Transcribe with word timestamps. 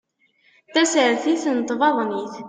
Tasertit 0.73 1.43
n 1.55 1.57
tbaḍnit 1.69 2.35